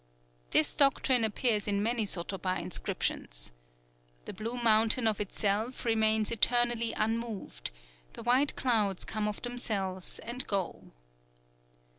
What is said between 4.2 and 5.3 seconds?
"_The Blue Mountain of